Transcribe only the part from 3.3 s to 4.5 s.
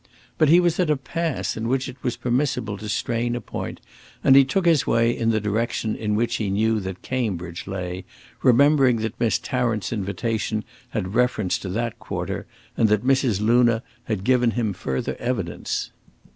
a point, and he